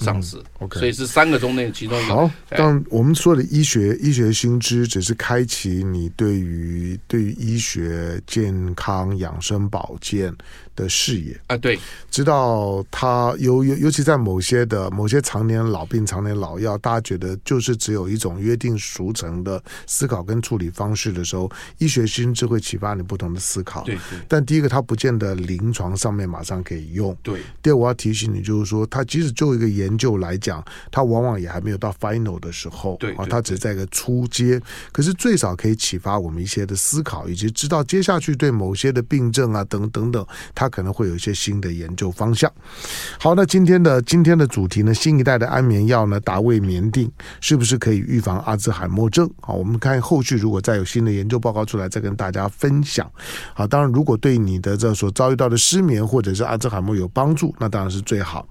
[0.00, 2.14] 上市、嗯、，OK，所以是三个中内其中一个。
[2.14, 10.34] 好，但我们说的医学医学新知，只是开启你对于对于医学健康养生保健
[10.74, 11.78] 的视野啊，对，
[12.10, 23.84] 知道他尤尤尤其在某些的某些常年老病、常年老药，大家觉得就是只有一种约定俗成的思考跟处理方式的时候，医学新知会启发你不同的思考。
[23.84, 27.16] 对，对，但第一个，它不见得临床上面马上可以用。
[27.22, 27.40] 对。
[27.62, 32.96] 第二，我要提醒你，就是说，它即使就一个研究来讲，它往往也还没有到 final 的时候。
[32.98, 33.16] 对，对。
[33.16, 34.60] 啊，它只是在一个初阶，
[34.90, 40.70] 可是最少可以启发我们一些的思考，以及知道接下去对某些的病症啊，等等等，它。
[40.70, 42.48] 可能会有一些新的研究方向。
[43.18, 44.94] 好，那今天的今天的主题呢？
[44.94, 46.20] 新一代的安眠药呢？
[46.20, 47.10] 达维眠定
[47.40, 49.28] 是不是可以预防阿兹海默症？
[49.40, 53.10] 好，我们看后续如果再有新的研究报告出来，再跟大家分享。
[53.52, 58.46] 好，当然如果对你的这所遭遇到的失眠或者是阿兹海默有帮助，那当然是最好。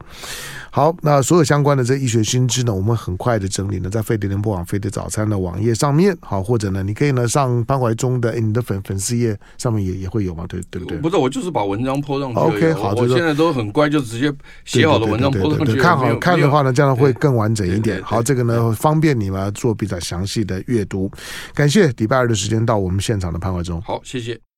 [0.72, 6.18] 好，那所有相关的这医学新知呢，我们很快的整理呢，在飞碟联播网飞碟早餐的网页上面。
[6.22, 10.48] 好，或者呢，你可以呢上潘怀忠的你的粉粉丝页上面也也会有嘛？
[10.50, 10.98] 对对不对？
[10.98, 12.40] 不是，我就是把文章 po 上去。
[12.40, 14.34] OK，好，我现在都很乖，就直接
[14.66, 15.76] 写好的文章 po 上去。
[15.76, 18.02] 看好看的话呢，这样会更完整一点。
[18.02, 21.12] 好，这个呢方便你们做比较详细的阅读。
[21.54, 23.80] 感谢礼拜二的时间到我们现场的潘怀忠。
[23.84, 24.49] 好，谢谢。